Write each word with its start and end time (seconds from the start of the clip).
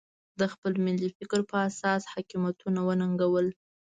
د 0.39 0.41
خپل 0.53 0.73
ملي 0.85 1.09
فکر 1.17 1.39
په 1.49 1.55
اساس 1.69 2.01
حاکمیتونه 2.13 2.79
وننګول. 2.83 3.47